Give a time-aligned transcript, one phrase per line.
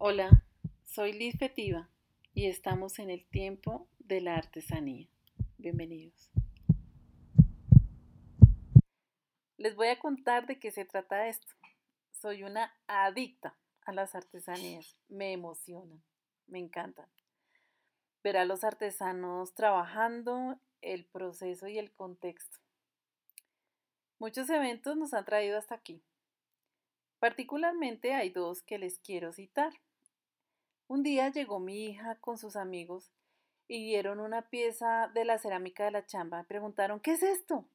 [0.00, 0.44] Hola,
[0.84, 1.88] soy Liz Fetiva
[2.32, 5.08] y estamos en el tiempo de la artesanía.
[5.56, 6.30] Bienvenidos.
[9.56, 11.48] Les voy a contar de qué se trata esto.
[12.12, 13.56] Soy una adicta
[13.86, 14.96] a las artesanías.
[15.08, 16.00] Me emocionan,
[16.46, 17.08] me encantan.
[18.22, 22.58] Ver a los artesanos trabajando, el proceso y el contexto.
[24.20, 26.04] Muchos eventos nos han traído hasta aquí.
[27.18, 29.72] Particularmente hay dos que les quiero citar.
[30.88, 33.12] Un día llegó mi hija con sus amigos
[33.68, 36.44] y vieron una pieza de la cerámica de la chamba.
[36.44, 37.68] Preguntaron, ¿qué es esto?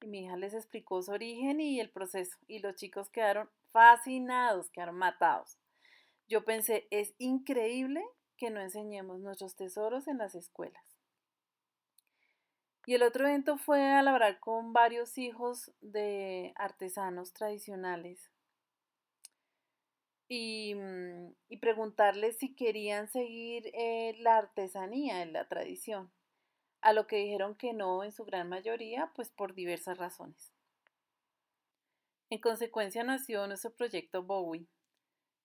[0.00, 2.38] Y mi hija les explicó su origen y el proceso.
[2.46, 5.58] Y los chicos quedaron fascinados, quedaron matados.
[6.28, 8.04] Yo pensé, es increíble
[8.36, 10.96] que no enseñemos nuestros tesoros en las escuelas.
[12.86, 18.30] Y el otro evento fue a labrar con varios hijos de artesanos tradicionales
[20.30, 26.12] Mm, y, preguntarles si querían seguir eh, la artesanía, en la tradición,
[26.82, 30.52] a lo que dijeron que no en su gran mayoría, pues por diversas razones.
[32.30, 34.68] En consecuencia nació nuestro proyecto Bowie.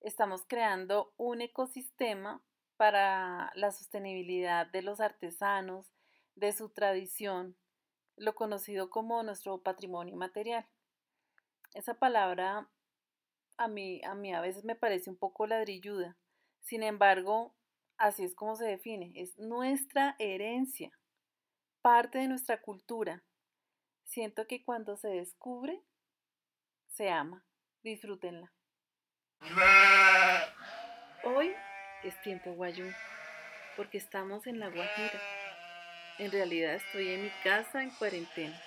[0.01, 2.43] Estamos creando un ecosistema
[2.75, 5.93] para la sostenibilidad de los artesanos,
[6.35, 7.55] de su tradición,
[8.17, 10.67] lo conocido como nuestro patrimonio material.
[11.73, 12.69] Esa palabra
[13.63, 16.17] a mí, a mí a veces me parece un poco ladrilluda.
[16.61, 17.55] Sin embargo,
[17.97, 20.91] así es como se define, es nuestra herencia,
[21.81, 23.23] parte de nuestra cultura.
[24.03, 25.81] Siento que cuando se descubre,
[26.87, 27.45] se ama.
[27.83, 28.53] Disfrútenla.
[31.25, 31.53] Hoy
[32.03, 32.89] es tiempo guayú,
[33.75, 35.21] porque estamos en la Guajira.
[36.19, 38.61] En realidad estoy en mi casa en cuarentena,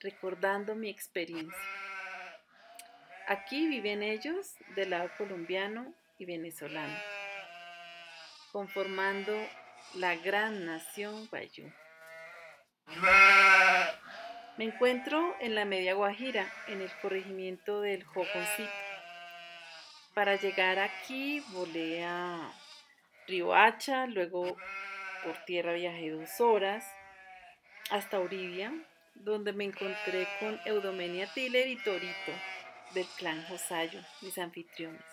[0.00, 1.79] recordando mi experiencia.
[3.30, 6.98] Aquí viven ellos del lado colombiano y venezolano,
[8.50, 9.32] conformando
[9.94, 11.72] la gran nación guayú.
[14.56, 18.68] Me encuentro en la Media Guajira, en el corregimiento del Joconcito.
[20.12, 22.50] Para llegar aquí volé a
[23.54, 24.56] Hacha, luego
[25.22, 26.84] por tierra viajé dos horas
[27.90, 28.72] hasta Uribia,
[29.14, 32.32] donde me encontré con Eudomenia Tiller y Torito
[32.94, 35.04] del clan Josayo, mis anfitriones,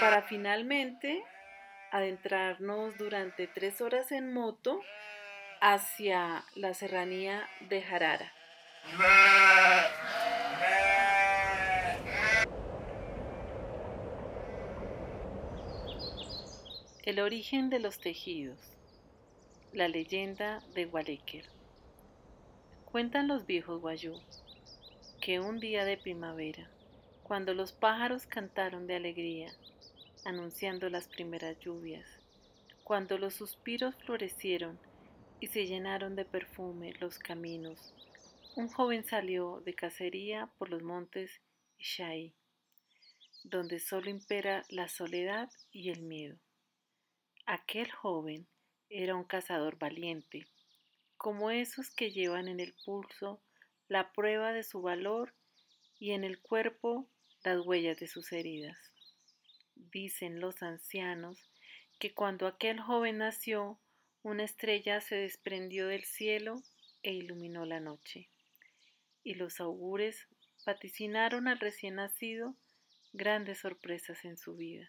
[0.00, 1.22] para finalmente
[1.90, 4.80] adentrarnos durante tres horas en moto
[5.60, 8.32] hacia la serranía de Jarara.
[17.02, 18.58] El origen de los tejidos.
[19.72, 21.44] La leyenda de Gualequer.
[22.84, 24.20] Cuentan los viejos guayú
[25.20, 26.70] que un día de primavera,
[27.22, 29.52] cuando los pájaros cantaron de alegría,
[30.24, 32.06] anunciando las primeras lluvias,
[32.84, 34.78] cuando los suspiros florecieron
[35.38, 37.92] y se llenaron de perfume los caminos,
[38.56, 41.30] un joven salió de cacería por los montes
[41.78, 42.32] Ishai,
[43.44, 46.38] donde solo impera la soledad y el miedo.
[47.44, 48.46] Aquel joven
[48.88, 50.46] era un cazador valiente,
[51.18, 53.42] como esos que llevan en el pulso
[53.90, 55.34] la prueba de su valor
[55.98, 57.10] y en el cuerpo
[57.42, 58.78] las huellas de sus heridas.
[59.74, 61.50] Dicen los ancianos
[61.98, 63.80] que cuando aquel joven nació,
[64.22, 66.62] una estrella se desprendió del cielo
[67.02, 68.30] e iluminó la noche.
[69.24, 70.28] Y los augures
[70.64, 72.54] vaticinaron al recién nacido
[73.12, 74.88] grandes sorpresas en su vida.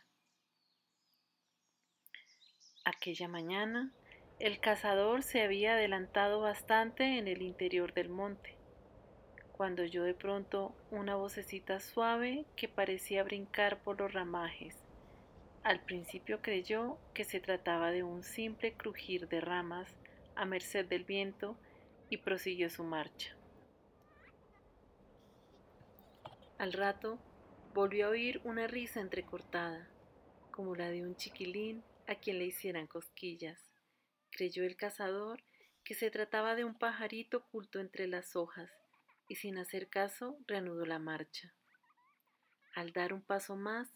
[2.85, 3.95] Aquella mañana,
[4.38, 8.61] el cazador se había adelantado bastante en el interior del monte
[9.62, 14.76] cuando oyó de pronto una vocecita suave que parecía brincar por los ramajes.
[15.62, 19.88] Al principio creyó que se trataba de un simple crujir de ramas
[20.34, 21.56] a merced del viento
[22.10, 23.36] y prosiguió su marcha.
[26.58, 27.20] Al rato
[27.76, 29.88] volvió a oír una risa entrecortada,
[30.50, 33.60] como la de un chiquilín a quien le hicieran cosquillas.
[34.31, 35.44] Creyó el cazador
[35.84, 38.81] que se trataba de un pajarito oculto entre las hojas
[39.31, 41.54] y sin hacer caso reanudó la marcha.
[42.75, 43.88] Al dar un paso más,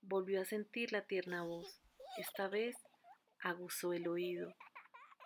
[0.00, 1.80] volvió a sentir la tierna voz.
[2.18, 2.74] Esta vez
[3.38, 4.52] aguzó el oído,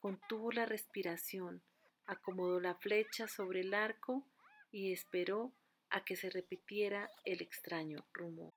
[0.03, 1.62] contuvo la respiración,
[2.05, 4.26] acomodó la flecha sobre el arco
[4.73, 5.55] y esperó
[5.88, 8.53] a que se repitiera el extraño rumor.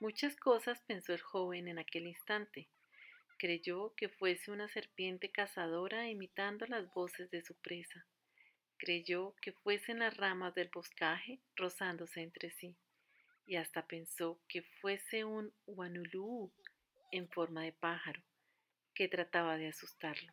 [0.00, 2.68] Muchas cosas pensó el joven en aquel instante.
[3.38, 8.08] Creyó que fuese una serpiente cazadora imitando las voces de su presa
[8.80, 12.74] creyó que fuesen las ramas del boscaje rozándose entre sí,
[13.44, 16.50] y hasta pensó que fuese un guanulú
[17.12, 18.22] en forma de pájaro
[18.94, 20.32] que trataba de asustarlo.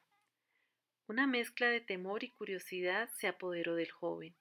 [1.08, 4.34] Una mezcla de temor y curiosidad se apoderó del joven,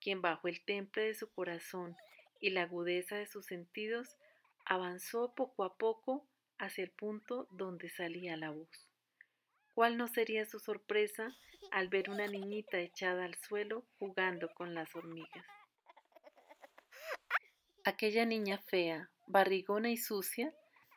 [0.00, 1.94] quien bajo el temple de su corazón
[2.40, 4.16] y la agudeza de sus sentidos
[4.64, 6.26] avanzó poco a poco
[6.58, 8.91] hacia el punto donde salía la voz.
[9.74, 11.34] ¿Cuál no sería su sorpresa
[11.70, 15.46] al ver una niñita echada al suelo jugando con las hormigas?
[17.84, 20.54] Aquella niña fea, barrigona y sucia,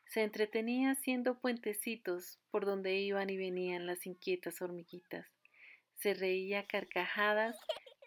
[0.07, 5.25] se entretenía haciendo puentecitos por donde iban y venían las inquietas hormiguitas.
[5.95, 7.57] Se reía carcajadas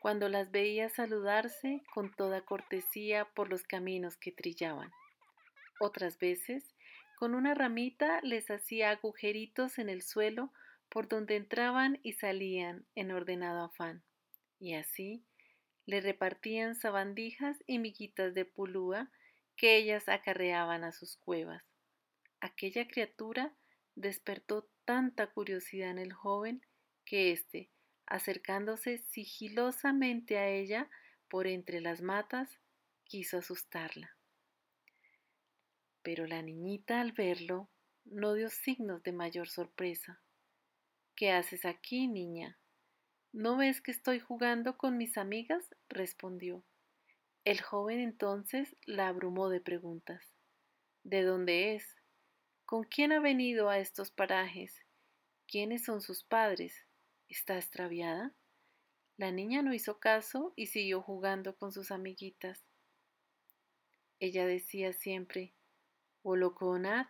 [0.00, 4.92] cuando las veía saludarse con toda cortesía por los caminos que trillaban.
[5.80, 6.64] Otras veces,
[7.18, 10.52] con una ramita les hacía agujeritos en el suelo
[10.88, 14.04] por donde entraban y salían en ordenado afán.
[14.60, 15.24] Y así
[15.84, 19.10] le repartían sabandijas y miguitas de pulúa
[19.56, 21.64] que ellas acarreaban a sus cuevas.
[22.38, 23.52] Aquella criatura
[23.96, 26.64] despertó tanta curiosidad en el joven
[27.04, 27.68] que éste,
[28.06, 30.88] acercándose sigilosamente a ella
[31.28, 32.60] por entre las matas,
[33.02, 34.17] quiso asustarla.
[36.08, 37.68] Pero la niñita al verlo
[38.06, 40.22] no dio signos de mayor sorpresa.
[41.14, 42.58] ¿Qué haces aquí, niña?
[43.30, 45.68] ¿No ves que estoy jugando con mis amigas?
[45.90, 46.64] respondió.
[47.44, 50.24] El joven entonces la abrumó de preguntas.
[51.04, 51.84] ¿De dónde es?
[52.64, 54.80] ¿Con quién ha venido a estos parajes?
[55.46, 56.86] ¿Quiénes son sus padres?
[57.28, 58.32] ¿Está extraviada?
[59.18, 62.64] La niña no hizo caso y siguió jugando con sus amiguitas.
[64.20, 65.52] Ella decía siempre,
[66.22, 67.08] Holoconat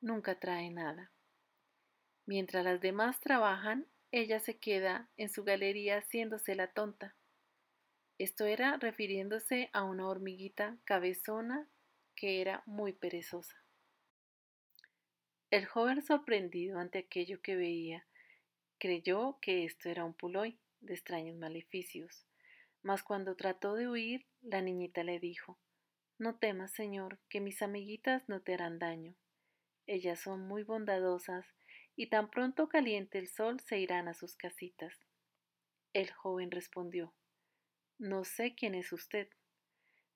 [0.00, 1.12] nunca trae nada.
[2.26, 7.14] Mientras las demás trabajan, ella se queda en su galería haciéndose la tonta.
[8.18, 11.68] Esto era refiriéndose a una hormiguita cabezona
[12.14, 13.56] que era muy perezosa.
[15.50, 18.06] El joven sorprendido ante aquello que veía,
[18.78, 22.26] creyó que esto era un puloy de extraños maleficios,
[22.82, 25.58] mas cuando trató de huir, la niñita le dijo
[26.18, 29.14] No temas, señor, que mis amiguitas no te harán daño.
[29.86, 31.46] Ellas son muy bondadosas
[31.96, 34.94] y tan pronto caliente el sol se irán a sus casitas.
[35.92, 37.14] El joven respondió
[37.98, 39.28] No sé quién es usted.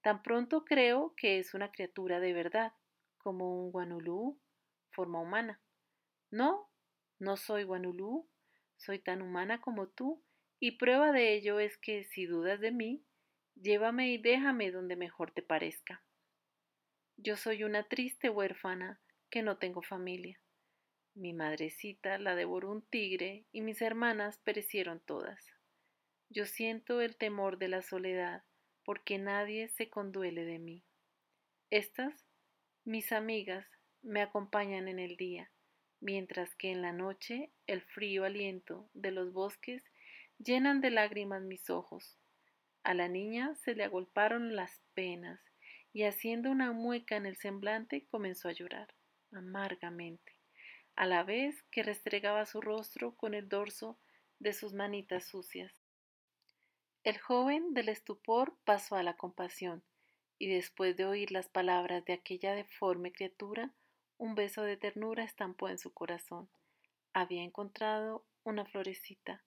[0.03, 2.73] Tan pronto creo que es una criatura de verdad,
[3.19, 4.41] como un guanulú
[4.91, 5.61] forma humana.
[6.31, 6.71] No,
[7.19, 8.29] no soy Guanulú,
[8.77, 10.25] soy tan humana como tú,
[10.59, 13.05] y prueba de ello es que si dudas de mí,
[13.55, 16.03] llévame y déjame donde mejor te parezca.
[17.17, 19.01] Yo soy una triste huérfana
[19.31, 20.41] que no tengo familia.
[21.15, 25.45] Mi madrecita la devoró un tigre y mis hermanas perecieron todas.
[26.31, 28.45] Yo siento el temor de la soledad
[28.85, 30.85] porque nadie se conduele de mí.
[31.71, 32.27] Estas,
[32.85, 33.67] mis amigas,
[34.03, 35.53] me acompañan en el día,
[36.01, 39.85] mientras que en la noche el frío aliento de los bosques
[40.39, 42.19] llenan de lágrimas mis ojos.
[42.85, 45.41] A la niña se le agolparon las penas
[45.93, 48.95] y haciendo una mueca en el semblante comenzó a llorar
[49.31, 50.37] amargamente,
[50.95, 53.99] a la vez que restregaba su rostro con el dorso
[54.39, 55.73] de sus manitas sucias.
[57.05, 59.83] El joven del estupor pasó a la compasión,
[60.39, 63.73] y después de oír las palabras de aquella deforme criatura,
[64.19, 66.49] un beso de ternura estampó en su corazón.
[67.13, 69.45] Había encontrado una florecita,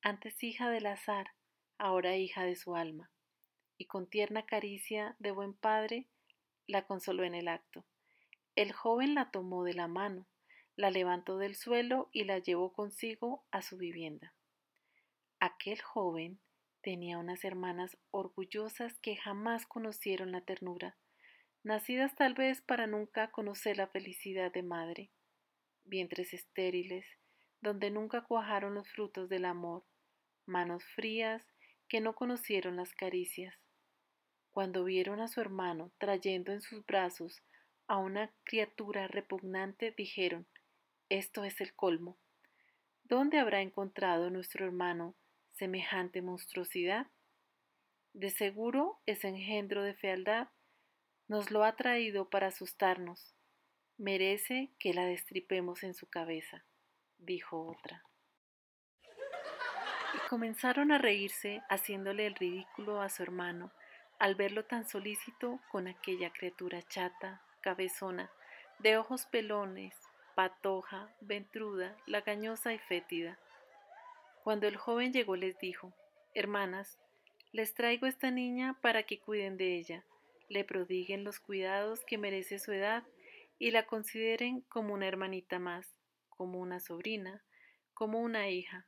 [0.00, 1.28] antes hija del azar,
[1.82, 3.10] ahora hija de su alma,
[3.76, 6.06] y con tierna caricia de buen padre
[6.68, 7.84] la consoló en el acto.
[8.54, 10.28] El joven la tomó de la mano,
[10.76, 14.32] la levantó del suelo y la llevó consigo a su vivienda.
[15.40, 16.38] Aquel joven
[16.82, 20.96] tenía unas hermanas orgullosas que jamás conocieron la ternura,
[21.64, 25.10] nacidas tal vez para nunca conocer la felicidad de madre,
[25.82, 27.06] vientres estériles,
[27.60, 29.84] donde nunca cuajaron los frutos del amor,
[30.46, 31.44] manos frías
[31.92, 33.54] que no conocieron las caricias.
[34.50, 37.42] Cuando vieron a su hermano trayendo en sus brazos
[37.86, 40.46] a una criatura repugnante, dijeron,
[41.10, 42.16] esto es el colmo.
[43.04, 45.14] ¿Dónde habrá encontrado nuestro hermano
[45.50, 47.08] semejante monstruosidad?
[48.14, 50.48] De seguro es engendro de fealdad
[51.28, 53.34] nos lo ha traído para asustarnos.
[53.98, 56.64] Merece que la destripemos en su cabeza,
[57.18, 58.02] dijo otra.
[60.28, 63.72] Comenzaron a reírse, haciéndole el ridículo a su hermano,
[64.18, 68.30] al verlo tan solícito con aquella criatura chata, cabezona,
[68.78, 69.94] de ojos pelones,
[70.34, 73.38] patoja, ventruda, lagañosa y fétida.
[74.42, 75.92] Cuando el joven llegó les dijo,
[76.34, 76.98] Hermanas,
[77.52, 80.04] les traigo esta niña para que cuiden de ella,
[80.48, 83.04] le prodiguen los cuidados que merece su edad
[83.58, 85.94] y la consideren como una hermanita más,
[86.28, 87.42] como una sobrina,
[87.94, 88.86] como una hija.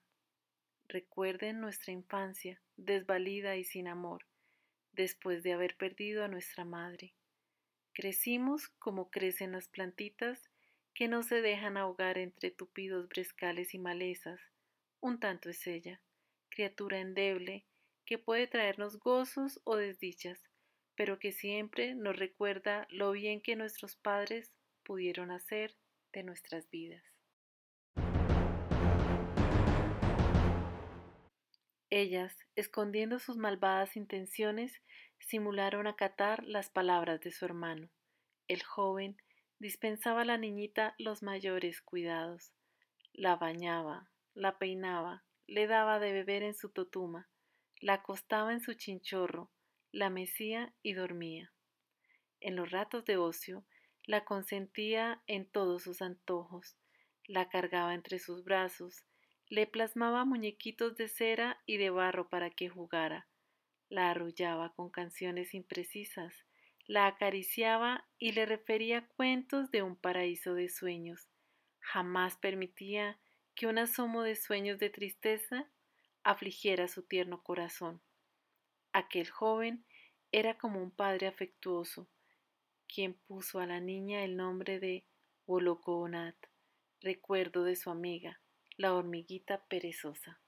[0.95, 4.29] Recuerden nuestra infancia, desvalida y sin amor,
[4.93, 7.17] después de haber perdido a nuestra madre.
[7.93, 10.53] Crecimos como crecen las plantitas
[10.95, 14.41] que no se dejan ahogar entre tupidos brescales y malezas.
[15.01, 16.01] Un tanto es ella,
[16.49, 17.67] criatura endeble,
[18.07, 20.45] que puede traernos gozos o desdichas,
[20.95, 24.53] pero que siempre nos recuerda lo bien que nuestros padres
[24.85, 25.75] pudieron hacer
[26.13, 27.14] de nuestras vidas.
[31.97, 34.83] Ellas, escondiendo sus malvadas intenciones,
[35.21, 37.89] simularon acatar las palabras de su hermano.
[38.49, 39.17] El joven
[39.61, 42.53] dispensaba a la niñita los mayores cuidados.
[43.13, 47.29] La bañaba, la peinaba, le daba de beber en su totuma,
[47.81, 49.53] la acostaba en su chinchorro,
[49.93, 51.53] la mecía y dormía.
[52.41, 53.65] En los ratos de ocio,
[54.03, 56.77] la consentía en todos sus antojos,
[57.29, 59.05] la cargaba entre sus brazos,
[59.49, 63.29] le plasmaba muñequitos de cera y de barro para que jugara,
[63.89, 66.35] la arrullaba con canciones imprecisas,
[66.87, 71.29] la acariciaba y le refería cuentos de un paraíso de sueños.
[71.81, 73.19] Jamás permitía
[73.55, 75.71] que un asomo de sueños de tristeza
[76.23, 78.03] afligiera su tierno corazón.
[78.93, 79.85] Aquel joven
[80.33, 82.09] era como un padre afectuoso,
[82.89, 85.07] quien puso a la niña el nombre de
[85.47, 86.37] Wolokoonat,
[87.01, 88.41] recuerdo de su amiga,
[88.77, 90.41] la hormiguita perezosa.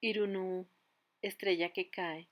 [0.00, 0.68] Irunú,
[1.22, 2.28] estrella que cae,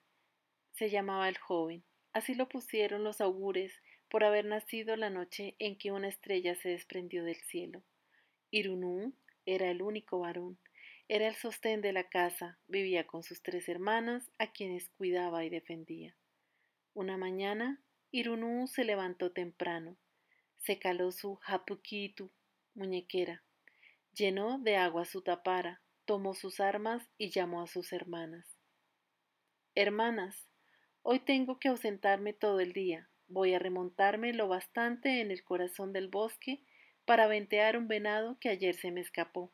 [0.72, 1.82] se llamaba el joven.
[2.12, 6.68] Así lo pusieron los augures por haber nacido la noche en que una estrella se
[6.70, 7.82] desprendió del cielo.
[8.50, 9.12] Irunú
[9.44, 10.58] era el único varón,
[11.08, 15.50] era el sostén de la casa, vivía con sus tres hermanas, a quienes cuidaba y
[15.50, 16.14] defendía.
[16.94, 19.96] Una mañana, Irunú se levantó temprano,
[20.58, 22.30] se caló su hapukitu,
[22.74, 23.42] muñequera,
[24.18, 28.46] llenó de agua su tapara, tomó sus armas y llamó a sus hermanas.
[29.76, 30.48] Hermanas,
[31.02, 33.08] hoy tengo que ausentarme todo el día.
[33.28, 36.64] Voy a remontarme lo bastante en el corazón del bosque
[37.04, 39.52] para ventear un venado que ayer se me escapó.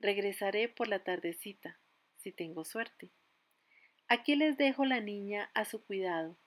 [0.00, 1.78] Regresaré por la tardecita,
[2.16, 3.10] si tengo suerte.
[4.08, 6.38] Aquí les dejo la niña a su cuidado.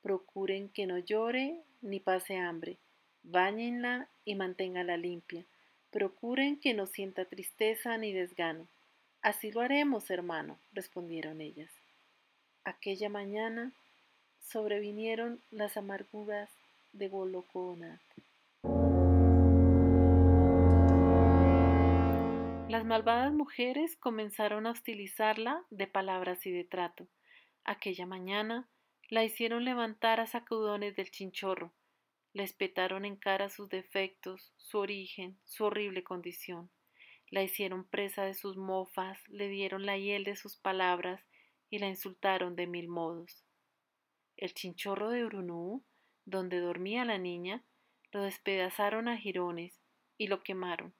[0.00, 2.78] Procuren que no llore ni pase hambre.
[3.22, 5.46] Báñenla y manténgala limpia.
[5.94, 8.66] Procuren que no sienta tristeza ni desgano.
[9.22, 11.70] Así lo haremos, hermano, respondieron ellas.
[12.64, 13.70] Aquella mañana
[14.40, 16.50] sobrevinieron las amarguras
[16.94, 18.00] de Goloconat.
[22.68, 27.06] Las malvadas mujeres comenzaron a hostilizarla de palabras y de trato.
[27.62, 28.66] Aquella mañana
[29.10, 31.70] la hicieron levantar a sacudones del chinchorro,
[32.34, 36.68] le espetaron en cara sus defectos, su origen, su horrible condición.
[37.30, 41.24] La hicieron presa de sus mofas, le dieron la hiel de sus palabras
[41.70, 43.44] y la insultaron de mil modos.
[44.36, 45.84] El chinchorro de Urunú,
[46.24, 47.64] donde dormía la niña,
[48.10, 49.80] lo despedazaron a jirones
[50.18, 50.92] y lo quemaron.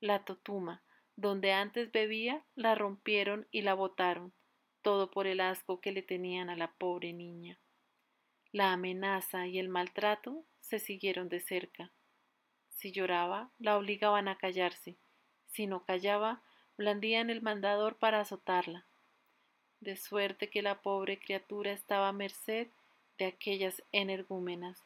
[0.00, 0.84] La totuma,
[1.16, 4.32] donde antes bebía, la rompieron y la botaron,
[4.82, 7.58] todo por el asco que le tenían a la pobre niña.
[8.52, 11.90] La amenaza y el maltrato se siguieron de cerca.
[12.70, 14.96] Si lloraba, la obligaban a callarse.
[15.46, 16.42] Si no callaba,
[16.76, 18.84] blandían el mandador para azotarla.
[19.80, 22.68] De suerte que la pobre criatura estaba a merced
[23.18, 24.82] de aquellas energúmenas,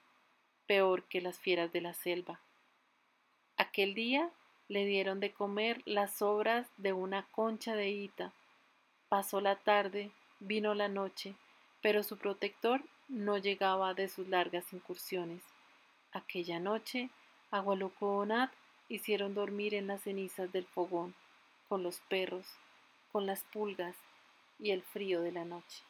[0.67, 2.41] peor que las fieras de la selva.
[3.57, 4.31] Aquel día
[4.69, 8.33] le dieron de comer las sobras de una concha de hita.
[9.09, 11.35] Pasó la tarde, vino la noche,
[11.83, 15.43] pero su protector no llegaba de sus largas incursiones.
[16.13, 17.11] Aquella noche,
[17.51, 17.63] a
[18.89, 21.15] hicieron dormir en las cenizas del fogón,
[21.69, 22.47] con los perros,
[23.13, 23.97] con las pulgas
[24.59, 25.83] y el frío de la noche.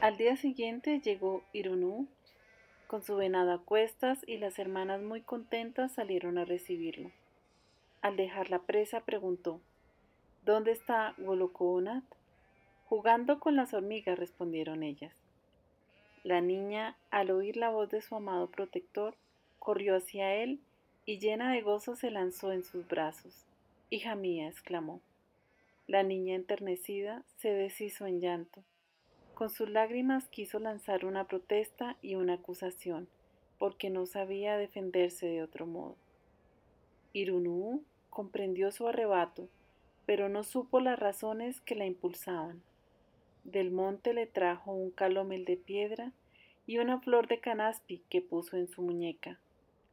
[0.00, 2.08] Al día siguiente llegó Irunú
[2.86, 7.10] con su venado a cuestas y las hermanas muy contentas salieron a recibirlo.
[8.02, 9.60] Al dejar la presa preguntó,
[10.44, 12.04] ¿Dónde está Wolokoonat?
[12.84, 15.14] Jugando con las hormigas, respondieron ellas.
[16.24, 19.14] La niña, al oír la voz de su amado protector,
[19.58, 20.58] corrió hacia él
[21.04, 23.44] y llena de gozo se lanzó en sus brazos.
[23.90, 25.02] Hija mía, exclamó.
[25.86, 28.64] La niña enternecida se deshizo en llanto.
[29.34, 33.06] Con sus lágrimas quiso lanzar una protesta y una acusación,
[33.58, 35.96] porque no sabía defenderse de otro modo.
[37.12, 39.46] Irunú comprendió su arrebato,
[40.06, 42.62] pero no supo las razones que la impulsaban.
[43.44, 46.12] Del monte le trajo un calomel de piedra
[46.66, 49.38] y una flor de canaspi que puso en su muñeca.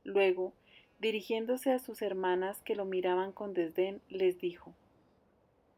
[0.04, 0.54] Luego,
[1.00, 4.74] dirigiéndose a sus hermanas que lo miraban con desdén, les dijo,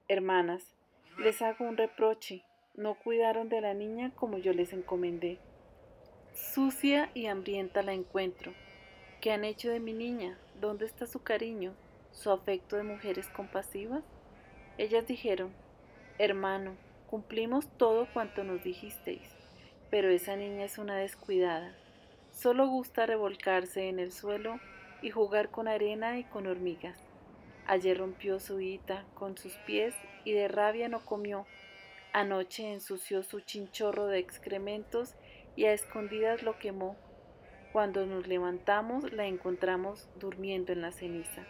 [0.07, 0.75] Hermanas,
[1.17, 2.43] les hago un reproche,
[2.75, 5.39] no cuidaron de la niña como yo les encomendé.
[6.33, 8.53] Sucia y hambrienta la encuentro.
[9.21, 10.37] ¿Qué han hecho de mi niña?
[10.59, 11.73] ¿Dónde está su cariño,
[12.11, 14.03] su afecto de mujeres compasivas?
[14.77, 15.53] Ellas dijeron,
[16.17, 16.75] Hermano,
[17.13, 19.21] cumplimos todo cuanto nos dijisteis,
[19.91, 21.75] pero esa niña es una descuidada.
[22.31, 24.59] Solo gusta revolcarse en el suelo
[25.03, 26.97] y jugar con arena y con hormigas.
[27.67, 29.93] Ayer rompió su hita con sus pies
[30.25, 31.45] y de rabia no comió.
[32.13, 35.13] Anoche ensució su chinchorro de excrementos
[35.55, 36.95] y a escondidas lo quemó.
[37.73, 41.45] Cuando nos levantamos la encontramos durmiendo en la ceniza.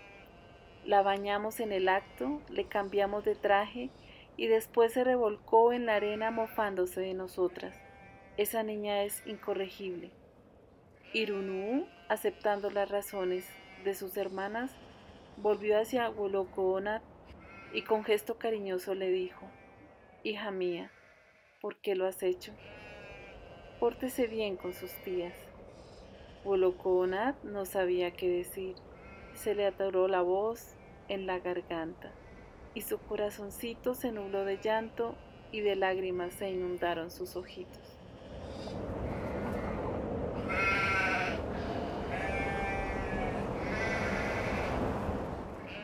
[0.84, 3.92] La bañamos en el acto, le cambiamos de traje
[4.36, 7.80] y después se revolcó en la arena mofándose de nosotras.
[8.38, 10.12] Esa niña es incorregible.
[11.14, 13.48] Irunú, aceptando las razones
[13.84, 14.72] de sus hermanas,
[15.38, 17.04] volvió hacia Wolokoonat
[17.74, 19.48] y con gesto cariñoso le dijo,
[20.24, 20.92] Hija mía,
[21.62, 22.54] ¿por qué lo has hecho?
[23.80, 25.36] Pórtese bien con sus tías.
[26.44, 28.76] Wolokoonat no sabía qué decir,
[29.34, 30.76] se le atoró la voz
[31.08, 32.12] en la garganta
[32.74, 35.16] y su corazoncito se nubló de llanto
[35.52, 37.98] y de lágrimas se inundaron sus ojitos.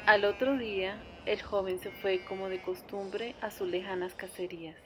[0.06, 4.82] Al otro día, el joven se fue como de costumbre a sus lejanas cacerías,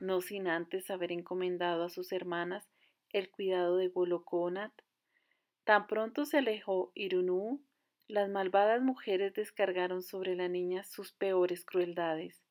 [0.00, 2.68] no sin antes haber encomendado a sus hermanas
[3.12, 4.72] el cuidado de Goloconat.
[5.64, 7.62] Tan pronto se alejó Irunú
[8.10, 12.42] las malvadas mujeres descargaron sobre la niña sus peores crueldades.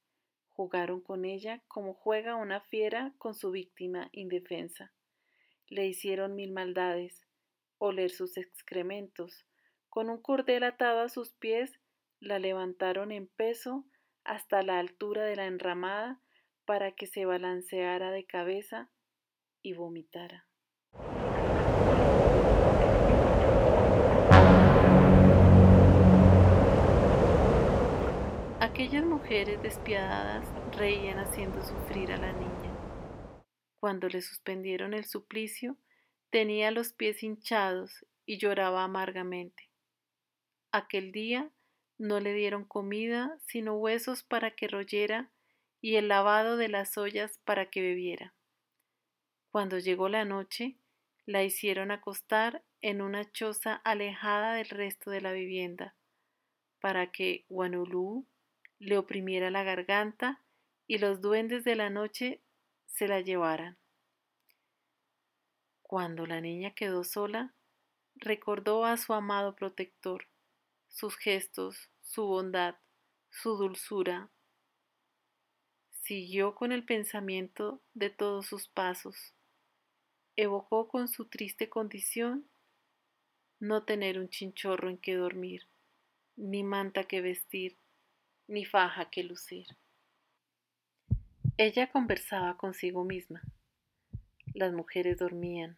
[0.48, 4.94] Jugaron con ella como juega una fiera con su víctima indefensa.
[5.68, 7.28] Le hicieron mil maldades,
[7.78, 9.46] oler sus excrementos.
[9.90, 11.82] Con un cordel atado a sus pies,
[12.22, 13.86] la levantaron en peso
[14.24, 16.22] hasta la altura de la enramada
[16.64, 18.90] para que se balanceara de cabeza
[19.62, 20.49] y vomitara.
[28.80, 32.74] Aquellas mujeres despiadadas reían haciendo sufrir a la niña.
[33.82, 35.76] Cuando le suspendieron el suplicio,
[36.30, 39.70] tenía los pies hinchados y lloraba amargamente.
[40.72, 41.52] Aquel día
[41.98, 45.30] no le dieron comida, sino huesos para que royera
[45.82, 48.34] y el lavado de las ollas para que bebiera.
[49.52, 50.78] Cuando llegó la noche,
[51.26, 55.96] la hicieron acostar en una choza alejada del resto de la vivienda,
[56.80, 58.26] para que Guanulú
[58.80, 60.42] le oprimiera la garganta
[60.88, 62.42] y los duendes de la noche
[62.86, 63.78] se la llevaran.
[65.82, 67.56] Cuando la niña quedó sola,
[68.16, 70.28] recordó a su amado protector,
[70.88, 72.76] sus gestos, su bondad,
[73.32, 74.30] su dulzura.
[75.90, 79.34] Siguió con el pensamiento de todos sus pasos.
[80.36, 82.48] Evocó con su triste condición
[83.60, 85.68] no tener un chinchorro en que dormir,
[86.36, 87.79] ni manta que vestir,
[88.50, 89.68] ni faja que lucir.
[91.58, 93.42] Ella conversaba consigo misma.
[94.54, 95.78] Las mujeres dormían.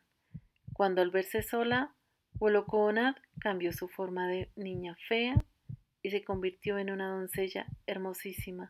[0.73, 1.93] Cuando al verse sola,
[2.39, 5.36] Wolokonad cambió su forma de niña fea
[6.01, 8.69] y se convirtió en una doncella hermosísima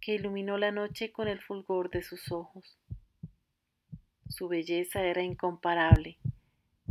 [0.00, 2.78] que iluminó la noche con el fulgor de sus ojos.
[4.28, 6.18] Su belleza era incomparable.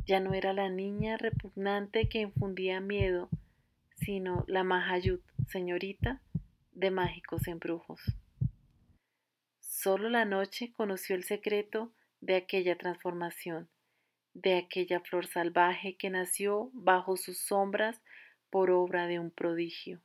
[0.05, 3.29] Ya no era la niña repugnante que infundía miedo,
[3.97, 6.21] sino la Mahayut, señorita
[6.71, 8.01] de mágicos embrujos.
[9.59, 13.69] Solo la noche conoció el secreto de aquella transformación,
[14.33, 18.01] de aquella flor salvaje que nació bajo sus sombras
[18.49, 20.01] por obra de un prodigio.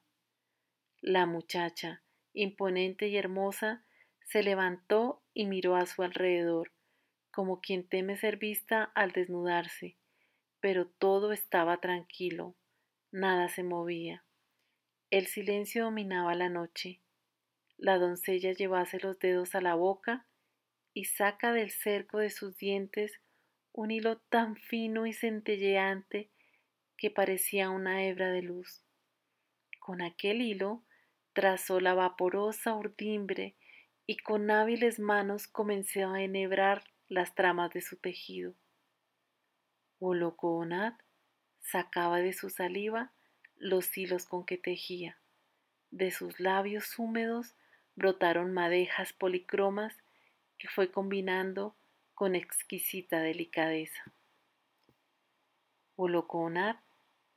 [1.01, 3.85] La muchacha, imponente y hermosa,
[4.27, 6.73] se levantó y miró a su alrededor,
[7.31, 9.97] como quien teme ser vista al desnudarse,
[10.61, 12.57] pero todo estaba tranquilo,
[13.13, 14.25] nada se movía.
[15.11, 17.01] El silencio dominaba la noche.
[17.79, 20.27] La doncella llevase los dedos a la boca
[20.93, 23.19] y saca del cerco de sus dientes
[23.73, 26.31] un hilo tan fino y centelleante
[26.99, 28.85] que parecía una hebra de luz.
[29.81, 30.85] Con aquel hilo
[31.33, 33.57] trazó la vaporosa urdimbre
[34.05, 38.55] y con hábiles manos comenzó a enhebrar las tramas de su tejido.
[40.01, 41.01] Wolokonat
[41.61, 43.15] sacaba de su saliva
[43.59, 45.19] los hilos con que tejía.
[45.91, 47.55] De sus labios húmedos
[47.97, 49.95] brotaron madejas policromas
[50.59, 51.75] que fue combinando
[52.15, 54.03] con exquisita delicadeza.
[55.97, 56.79] Wolokonat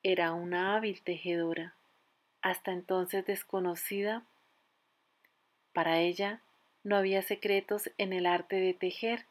[0.03, 1.75] era una hábil tejedora,
[2.41, 4.25] hasta entonces desconocida.
[5.73, 6.41] Para ella
[6.83, 9.25] no había secretos en el arte de tejer,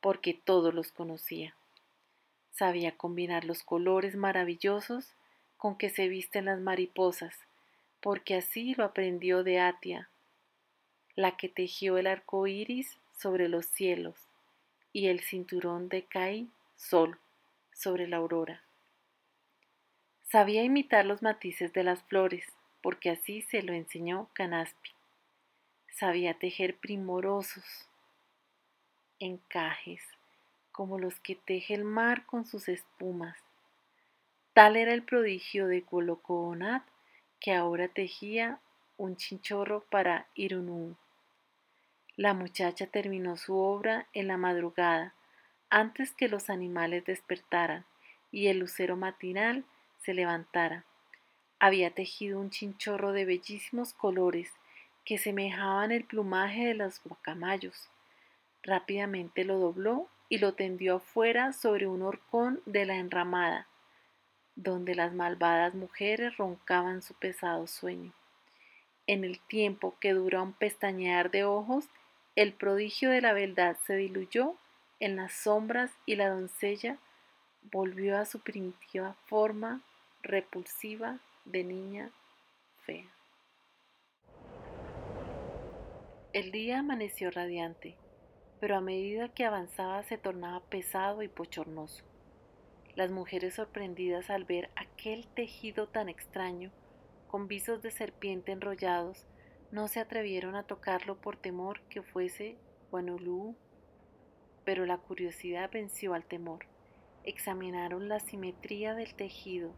[0.00, 1.54] porque todos los conocía.
[2.50, 5.14] Sabía combinar los colores maravillosos
[5.60, 7.36] con que se visten las mariposas,
[8.00, 10.08] porque así lo aprendió de Atia,
[11.16, 14.16] la que tejió el arco iris sobre los cielos
[14.94, 17.18] y el cinturón de Kai Sol
[17.74, 18.62] sobre la aurora.
[20.22, 22.46] Sabía imitar los matices de las flores,
[22.80, 24.92] porque así se lo enseñó Canaspi.
[25.94, 27.86] Sabía tejer primorosos
[29.18, 30.00] encajes,
[30.72, 33.36] como los que teje el mar con sus espumas.
[34.60, 36.82] Tal era el prodigio de Colocoonat
[37.40, 38.60] que ahora tejía
[38.98, 40.96] un chinchorro para Irunú.
[42.14, 45.14] La muchacha terminó su obra en la madrugada,
[45.70, 47.86] antes que los animales despertaran
[48.30, 49.64] y el lucero matinal
[50.02, 50.84] se levantara.
[51.58, 54.52] Había tejido un chinchorro de bellísimos colores
[55.06, 57.88] que semejaban el plumaje de los guacamayos.
[58.62, 63.66] Rápidamente lo dobló y lo tendió afuera sobre un horcón de la enramada,
[64.56, 68.12] donde las malvadas mujeres roncaban su pesado sueño.
[69.06, 71.86] En el tiempo que duró un pestañear de ojos,
[72.36, 74.54] el prodigio de la beldad se diluyó
[75.00, 76.98] en las sombras y la doncella
[77.72, 79.80] volvió a su primitiva forma
[80.22, 82.10] repulsiva de niña
[82.84, 83.06] fea.
[86.32, 87.96] El día amaneció radiante,
[88.60, 92.09] pero a medida que avanzaba se tornaba pesado y pochornoso.
[93.00, 96.70] Las mujeres sorprendidas al ver aquel tejido tan extraño,
[97.28, 99.26] con visos de serpiente enrollados,
[99.70, 102.58] no se atrevieron a tocarlo por temor que fuese
[102.90, 103.56] Guanulú,
[104.66, 106.66] pero la curiosidad venció al temor.
[107.24, 109.74] Examinaron la simetría del tejido,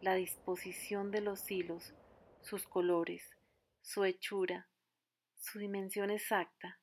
[0.00, 1.94] la disposición de los hilos,
[2.40, 3.36] sus colores,
[3.82, 4.70] su hechura,
[5.36, 6.80] su dimensión exacta.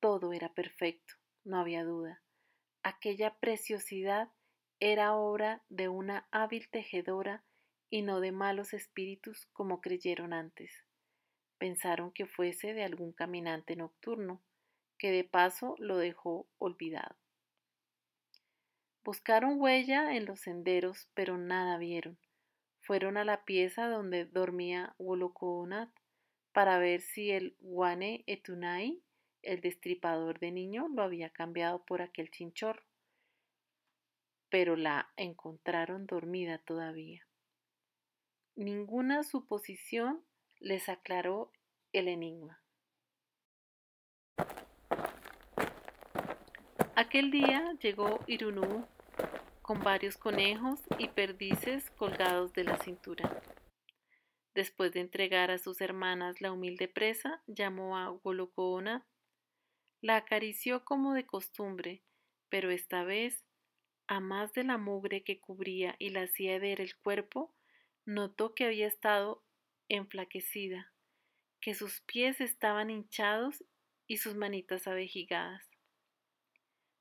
[0.00, 2.20] Todo era perfecto, no había duda.
[2.82, 4.32] Aquella preciosidad
[4.92, 7.44] era obra de una hábil tejedora
[7.90, 10.84] y no de malos espíritus como creyeron antes
[11.64, 14.42] pensaron que fuese de algún caminante nocturno,
[14.98, 17.16] que de paso lo dejó olvidado.
[19.02, 22.18] Buscaron huella en los senderos, pero nada vieron.
[22.82, 25.90] Fueron a la pieza donde dormía Wolokonat
[26.52, 29.02] para ver si el Wane Etunai,
[29.40, 32.82] el destripador de niño, lo había cambiado por aquel chinchorro.
[34.54, 37.26] Pero la encontraron dormida todavía.
[38.54, 40.24] Ninguna suposición
[40.60, 41.50] les aclaró
[41.92, 42.62] el enigma.
[46.94, 48.86] Aquel día llegó Irunú
[49.60, 53.42] con varios conejos y perdices colgados de la cintura.
[54.54, 59.04] Después de entregar a sus hermanas la humilde presa, llamó a Golokoona,
[60.00, 62.04] la acarició como de costumbre,
[62.50, 63.43] pero esta vez,
[64.06, 67.54] a más de la mugre que cubría y la hacía ver el cuerpo,
[68.04, 69.42] notó que había estado
[69.88, 70.92] enflaquecida,
[71.60, 73.64] que sus pies estaban hinchados
[74.06, 75.64] y sus manitas avejigadas.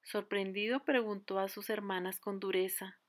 [0.04, 3.00] Sorprendido preguntó a sus hermanas con dureza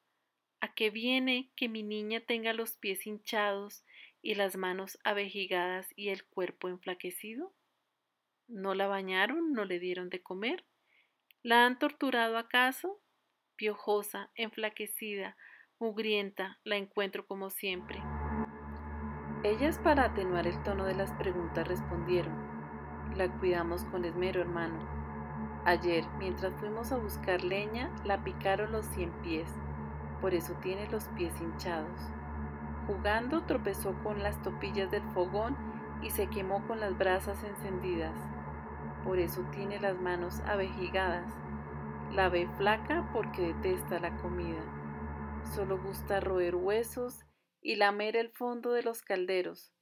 [0.61, 3.85] ¿A qué viene que mi niña tenga los pies hinchados
[4.23, 7.53] y las manos avejigadas y el cuerpo enflaquecido?
[8.49, 9.53] ¿No la bañaron?
[9.53, 10.65] ¿No le dieron de comer?
[11.43, 12.99] ¿La han torturado acaso?
[13.57, 15.37] Piojosa, enflaquecida,
[15.79, 18.03] mugrienta, la encuentro como siempre.
[19.45, 22.35] Ellas para atenuar el tono de las preguntas respondieron,
[23.17, 24.79] la cuidamos con esmero, hermano.
[25.67, 29.49] Ayer, mientras fuimos a buscar leña, la picaron los cien pies,
[30.21, 32.01] por eso tiene los pies hinchados.
[32.87, 35.57] Jugando tropezó con las topillas del fogón
[36.03, 38.17] y se quemó con las brasas encendidas,
[39.05, 41.44] por eso tiene las manos avejigadas.
[42.15, 45.43] La ve flaca porque detesta la comida.
[45.53, 47.19] Solo gusta roer huesos
[47.61, 49.73] y lamer el fondo de los calderos.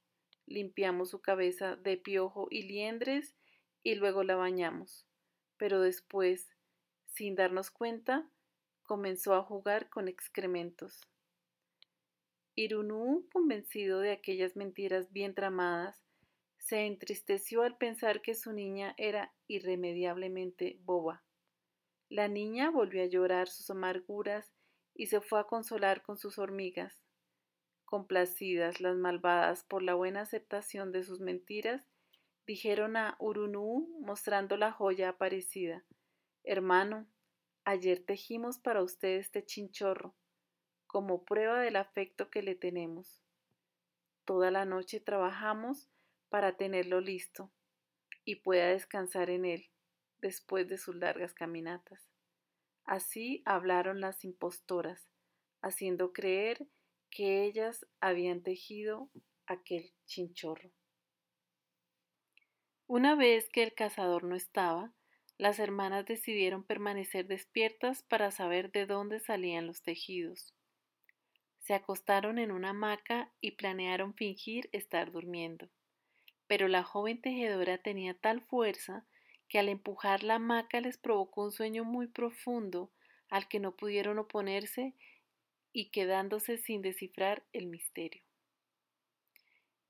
[0.47, 3.35] Limpiamos su cabeza de piojo y liendres
[3.83, 5.05] y luego la bañamos.
[5.57, 6.49] Pero después,
[7.05, 8.27] sin darnos cuenta,
[8.81, 11.01] comenzó a jugar con excrementos.
[12.55, 16.03] Irunú, convencido de aquellas mentiras bien tramadas,
[16.57, 21.23] se entristeció al pensar que su niña era irremediablemente boba.
[22.13, 24.53] La niña volvió a llorar sus amarguras
[24.93, 27.01] y se fue a consolar con sus hormigas.
[27.85, 31.89] Complacidas las malvadas por la buena aceptación de sus mentiras,
[32.45, 35.85] dijeron a Urunú, mostrando la joya aparecida,
[36.43, 37.07] Hermano,
[37.63, 40.13] ayer tejimos para usted este chinchorro,
[40.85, 43.23] como prueba del afecto que le tenemos.
[44.23, 45.89] Toda la noche trabajamos
[46.29, 47.51] para tenerlo listo
[48.23, 49.72] y pueda descansar en él
[50.23, 52.01] después de sus largas caminatas.
[52.85, 55.07] Así hablaron las impostoras,
[55.61, 56.67] haciendo creer
[57.11, 59.11] que ellas habían tejido
[59.45, 60.71] aquel chinchorro.
[62.87, 64.93] Una vez que el cazador no estaba,
[65.37, 70.53] las hermanas decidieron permanecer despiertas para saber de dónde salían los tejidos.
[71.59, 75.69] Se acostaron en una hamaca y planearon fingir estar durmiendo.
[76.47, 79.05] Pero la joven tejedora tenía tal fuerza
[79.53, 82.91] que al empujar la hamaca les provocó un sueño muy profundo
[83.29, 84.95] al que no pudieron oponerse
[85.71, 88.23] y quedándose sin descifrar el misterio.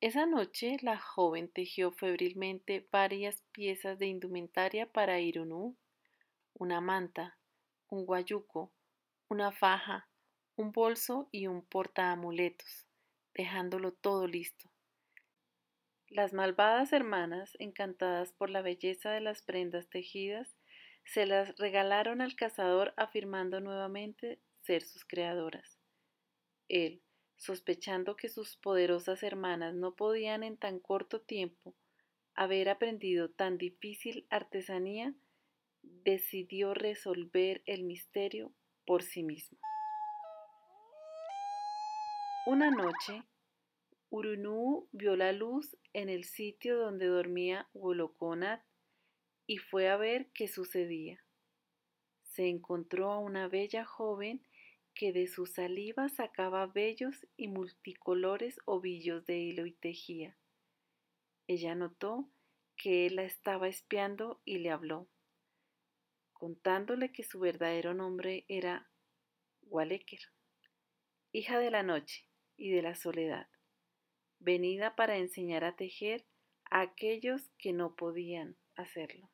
[0.02, 5.78] Esa noche la joven tejió febrilmente varias piezas de indumentaria para Irunú,
[6.56, 7.38] una manta,
[7.88, 8.74] un guayuco,
[9.30, 10.10] una faja,
[10.58, 12.86] un bolso y un portaamuletos,
[13.34, 14.73] dejándolo todo listo.
[16.14, 20.56] Las malvadas hermanas, encantadas por la belleza de las prendas tejidas,
[21.06, 25.80] se las regalaron al cazador afirmando nuevamente ser sus creadoras.
[26.70, 27.02] Él,
[27.36, 31.74] sospechando que sus poderosas hermanas no podían en tan corto tiempo
[32.36, 35.16] haber aprendido tan difícil artesanía,
[35.82, 38.54] decidió resolver el misterio
[38.86, 39.58] por sí mismo.
[42.46, 43.24] Una noche,
[44.16, 48.64] Urunú vio la luz en el sitio donde dormía Wolokonat
[49.48, 51.26] y fue a ver qué sucedía.
[52.22, 54.46] Se encontró a una bella joven
[54.94, 60.38] que de su saliva sacaba bellos y multicolores ovillos de hilo y tejía.
[61.48, 62.30] Ella notó
[62.76, 65.08] que él la estaba espiando y le habló,
[66.34, 68.92] contándole que su verdadero nombre era
[69.64, 70.22] Waleker,
[71.32, 73.48] hija de la noche y de la soledad
[74.44, 76.26] venida para enseñar a tejer
[76.70, 79.30] a aquellos que no podían hacerlo.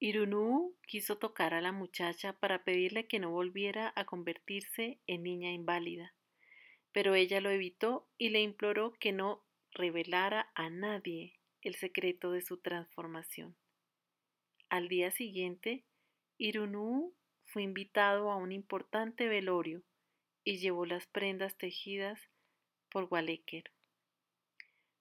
[0.00, 5.50] Irunú quiso tocar a la muchacha para pedirle que no volviera a convertirse en niña
[5.50, 6.14] inválida,
[6.92, 12.42] pero ella lo evitó y le imploró que no revelara a nadie el secreto de
[12.42, 13.56] su transformación.
[14.68, 15.84] Al día siguiente,
[16.40, 17.16] Irunú
[17.48, 19.82] fue invitado a un importante velorio
[20.44, 22.20] y llevó las prendas tejidas
[22.90, 23.70] por Waleker.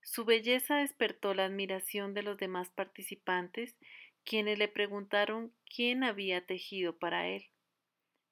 [0.02, 3.76] Su belleza despertó la admiración de los demás participantes,
[4.24, 7.48] quienes le preguntaron quién había tejido para él.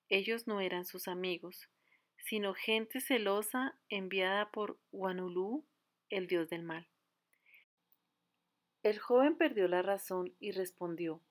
[0.07, 1.69] Ellos no eran sus amigos,
[2.17, 5.65] sino gente celosa enviada por Wanulú,
[6.09, 6.87] el dios del mal.
[8.83, 11.21] El joven perdió la razón y respondió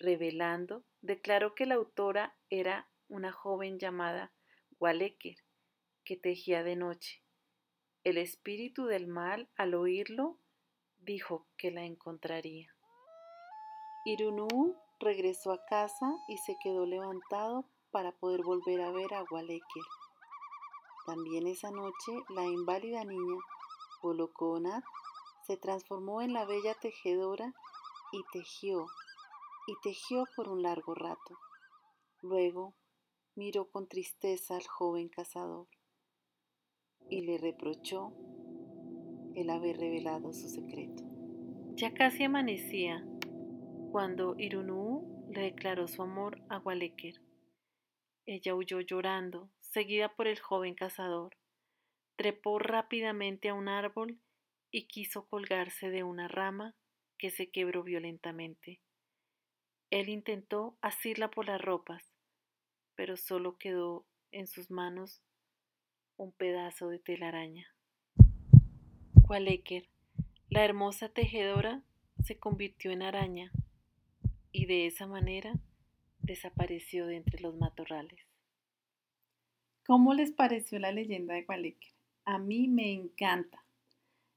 [0.00, 4.32] revelando, declaró que la autora era una joven llamada
[4.78, 5.36] Waleker,
[6.04, 7.22] que tejía de noche.
[8.04, 10.38] El espíritu del mal, al oírlo,
[10.98, 12.68] dijo que la encontraría.
[14.04, 19.82] Irunú regresó a casa y se quedó levantado para poder volver a ver a Waleker.
[21.06, 23.40] También esa noche la inválida niña
[24.02, 24.84] Holoconat
[25.46, 27.52] se transformó en la bella tejedora
[28.12, 28.86] y tejió
[29.70, 31.38] y tejió por un largo rato.
[32.22, 32.74] Luego
[33.36, 35.68] miró con tristeza al joven cazador
[37.08, 38.12] y le reprochó
[39.36, 41.04] el haber revelado su secreto.
[41.74, 43.06] Ya casi amanecía
[43.92, 47.22] cuando Irunú le declaró su amor a Waleker.
[48.26, 51.36] Ella huyó llorando, seguida por el joven cazador.
[52.16, 54.18] Trepó rápidamente a un árbol
[54.72, 56.74] y quiso colgarse de una rama
[57.18, 58.80] que se quebró violentamente.
[59.90, 62.12] Él intentó asirla por las ropas,
[62.94, 65.20] pero solo quedó en sus manos
[66.16, 67.66] un pedazo de telaraña.
[69.26, 69.88] Qualeker,
[70.48, 71.82] la hermosa tejedora,
[72.22, 73.50] se convirtió en araña
[74.52, 75.54] y de esa manera
[76.20, 78.20] desapareció de entre los matorrales.
[79.86, 81.92] ¿Cómo les pareció la leyenda de Qualeker?
[82.24, 83.64] A mí me encanta.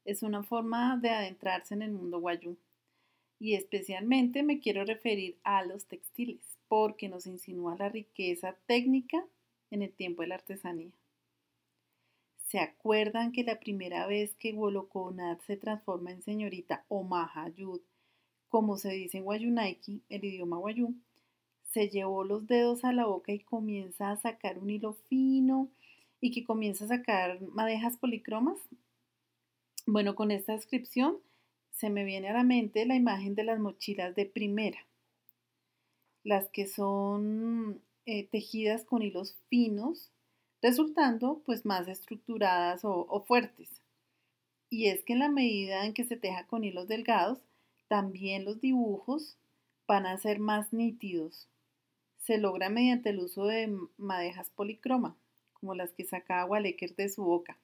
[0.04, 2.58] Es una forma de adentrarse en el mundo guayú
[3.44, 9.22] y especialmente me quiero referir a los textiles, porque nos insinúa la riqueza técnica
[9.70, 10.94] en el tiempo de la artesanía.
[12.48, 17.82] ¿Se acuerdan que la primera vez que Wolokonat se transforma en señorita o Mahayud,
[18.48, 20.96] como se dice en Wayunaiki, el idioma Wayú,
[21.70, 25.70] se llevó los dedos a la boca y comienza a sacar un hilo fino
[26.22, 28.58] y que comienza a sacar madejas policromas?
[29.86, 31.18] Bueno, con esta descripción
[31.74, 34.86] se me viene a la mente la imagen de las mochilas de primera,
[36.24, 40.12] las que son eh, tejidas con hilos finos,
[40.62, 43.82] resultando pues más estructuradas o, fuertes.
[44.70, 47.40] Y es que en la medida en que se teja con hilos delgados,
[47.88, 49.38] también los dibujos
[49.88, 51.48] van a ser más nítidos.
[52.18, 55.18] Se logra mediante el uso de madejas policroma,
[55.54, 57.58] como las que saca Walecker de su boca.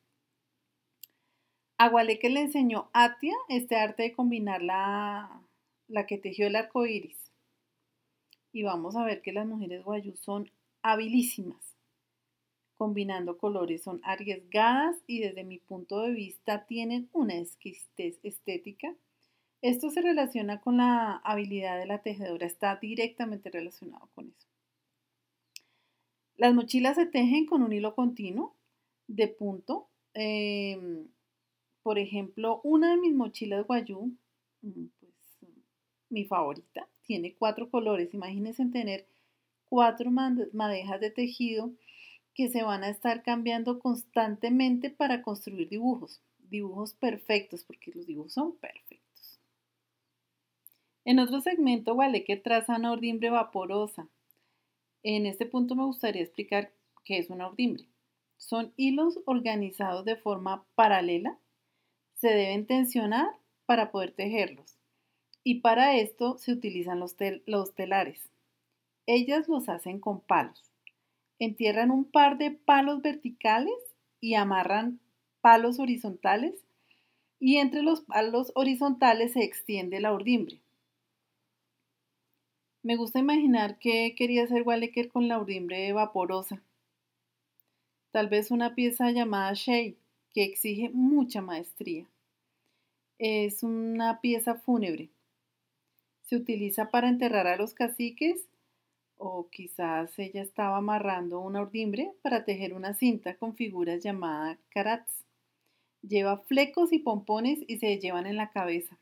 [1.79, 5.41] A Walecker le enseñó Atia este arte de combinar la,
[5.87, 7.31] la que tejió el arco iris.
[8.51, 10.51] Y vamos a ver que las mujeres guayú son
[10.83, 11.75] habilísimas.
[12.77, 18.95] Combinando colores son arriesgadas y desde mi punto de vista tienen una exquisitez estética
[19.61, 24.47] esto se relaciona con la habilidad de la tejedora, está directamente relacionado con eso.
[26.37, 28.55] Las mochilas se tejen con un hilo continuo
[29.07, 29.89] de punto.
[30.13, 31.09] Em,
[31.83, 34.15] por ejemplo, una de mis mochilas guayú,
[34.61, 35.13] mm, pues,
[36.09, 38.13] mi favorita, tiene cuatro colores.
[38.13, 39.07] Imagínense tener
[39.65, 41.71] cuatro madejas de tejido
[42.33, 46.21] que se van a estar cambiando constantemente para construir dibujos.
[46.37, 49.39] Dibujos perfectos, porque los dibujos son perfectos.
[51.05, 54.07] En otro segmento, Waleque traza una ordimbre vaporosa.
[55.03, 56.71] En este punto me gustaría explicar
[57.03, 57.85] qué es una ordimbre.
[58.37, 61.39] Son hilos organizados de forma paralela.
[62.19, 63.29] Se deben tensionar
[63.65, 64.77] para poder tejerlos.
[65.43, 67.15] Y para esto se utilizan los,
[67.75, 68.29] telares.
[69.05, 70.69] Ellas los hacen con palos.
[71.39, 73.73] Entierran un par de palos verticales
[74.19, 74.99] y amarran
[75.39, 76.65] palos horizontales
[77.39, 80.59] y entre los palos horizontales se extiende la ordimbre.
[82.83, 86.61] Me gusta imaginar que quería hacer Waldecker con la urdimbre vaporosa.
[88.11, 89.93] Tal vez una pieza llamada Shea,
[90.33, 92.07] que exige mucha maestría.
[93.17, 95.09] Es una pieza fúnebre.
[96.23, 98.47] Se utiliza para enterrar a los caciques
[99.17, 105.25] o quizás ella estaba amarrando una urdimbre para tejer una cinta con figuras llamada carats.
[106.01, 108.97] Lleva flecos y pompones y se llevan en la cabeza.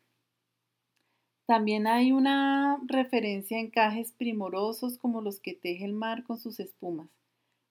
[1.46, 6.60] También hay una referencia a encajes primorosos como los que teje el mar con sus
[6.60, 7.08] espumas.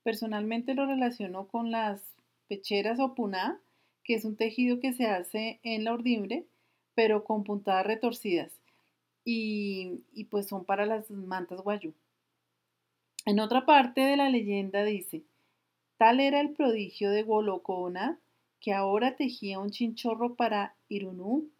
[0.03, 2.16] Personalmente lo relaciono con las
[2.49, 3.61] pecheras o puná,
[4.05, 6.47] que es un tejido que se hace en la ordimbre,
[6.95, 8.53] pero con puntadas retorcidas.
[9.25, 11.93] Y, pues son para las mantas guayú.
[13.25, 15.25] En otra parte de la leyenda dice,
[15.97, 18.21] tal era el prodigio de Golocona
[18.61, 21.51] que ahora tejía un chinchorro para Irunú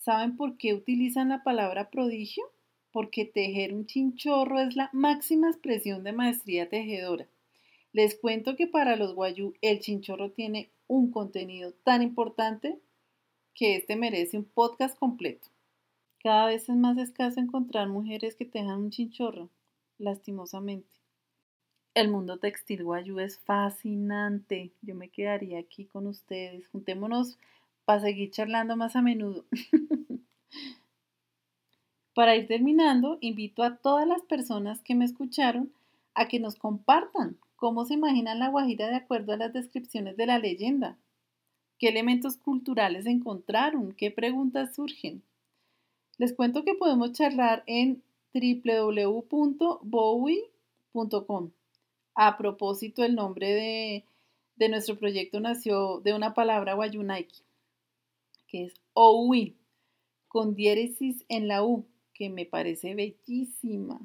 [0.00, 2.42] ¿Saben por qué utilizan la palabra prodigio?
[2.90, 7.26] Porque tejer un chinchorro es la máxima expresión de maestría tejedora.
[7.92, 12.78] Les cuento que para los guayú el chinchorro tiene un contenido tan importante
[13.54, 15.48] que este merece un podcast completo.
[16.22, 19.50] Cada vez es más escaso encontrar mujeres que tejan un chinchorro,
[19.98, 20.88] lastimosamente.
[21.94, 24.70] El mundo textil guayú es fascinante.
[24.82, 26.68] Yo me quedaría aquí con ustedes.
[26.68, 27.38] Juntémonos
[27.84, 29.44] para seguir charlando más a menudo.
[32.14, 35.72] para ir terminando, invito a todas las personas que me escucharon
[36.14, 40.24] a que nos compartan cómo se imaginan la Guajira de acuerdo a las descripciones de
[40.24, 40.96] la leyenda.
[41.78, 43.92] ¿Qué elementos culturales encontraron?
[43.92, 45.22] ¿Qué preguntas surgen?
[46.16, 49.20] Les cuento que podemos charlar en www.bowie.com.
[52.14, 54.04] A propósito, el nombre de,
[54.56, 57.42] de, nuestro proyecto nació de una palabra guayunaiki
[58.48, 59.54] que es OUI,
[60.28, 64.00] con diéresis en la U, que me parece bellísima.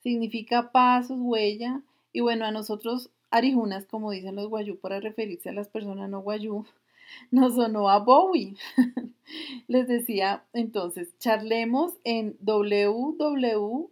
[0.00, 5.52] Significa pasos, huella, y bueno, a nosotros arijunas, como dicen los guayú para referirse a
[5.52, 6.64] las personas no guayú,
[7.30, 8.56] nos sonó a Bowie.
[9.66, 13.90] Les decía, entonces, charlemos en www.bowie,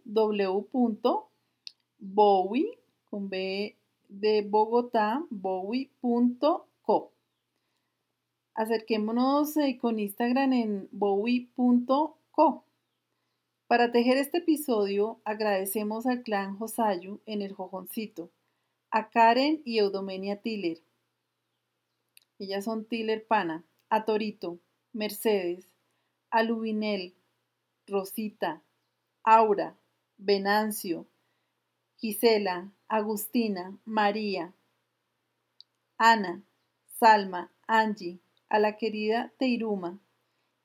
[3.09, 3.75] con B
[4.09, 7.11] de Bogotá, bowie.co.
[8.55, 12.66] Acerquémonos eh, con Instagram en bowie.co.
[13.67, 18.31] Para tejer este episodio agradecemos al clan Josayu en el Jojoncito,
[18.91, 20.77] a Karen y Eudomenia Tiller.
[22.39, 24.57] Ellas son Tiller Pana, a Torito,
[24.93, 25.67] Mercedes,
[26.29, 27.13] a Lubinel,
[27.87, 28.61] Rosita,
[29.23, 29.75] Aura,
[30.17, 31.05] Venancio,
[31.97, 34.53] Gisela, Agustina, María,
[35.97, 36.41] Ana,
[37.01, 39.99] Salma, Angie, a la querida Teiruma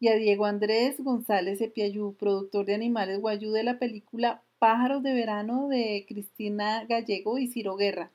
[0.02, 5.14] y a Diego Andrés González Epiayú, productor de Animales Guayú de la película Pájaros de
[5.14, 8.10] Verano de Cristina Gallego y Ciro Guerra,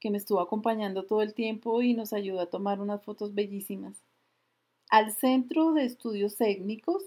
[0.00, 4.02] que me estuvo acompañando todo el tiempo y nos ayudó a tomar unas fotos bellísimas.
[4.90, 7.04] al Centro de Estudios Étnicos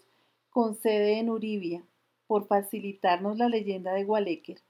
[0.50, 1.84] con sede en Uribia
[2.26, 4.62] por facilitarnos la leyenda de Gualéquer,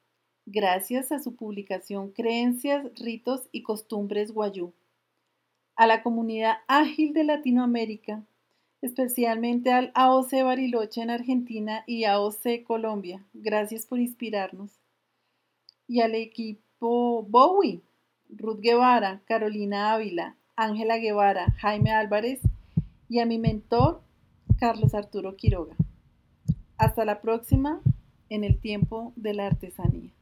[0.47, 4.73] gracias a su publicación Creencias, Ritos y Costumbres Guayú.
[5.75, 8.25] A la comunidad ágil de Latinoamérica,
[8.81, 14.71] especialmente al AOC Bariloche en Argentina y AOC Colombia, gracias por inspirarnos.
[15.87, 17.81] Y al equipo Bowie,
[18.29, 22.41] Ruth Guevara, Carolina Ávila, Ángela Guevara, Jaime Álvarez
[23.09, 24.01] y a mi mentor,
[24.59, 25.75] Carlos Arturo Quiroga.
[26.77, 27.81] Hasta la próxima
[28.29, 30.16] en el tiempo de la artesanía.